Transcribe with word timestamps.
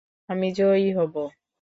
আমি 0.29 0.47
জয়ী 0.53 0.87
হবো। 0.97 1.23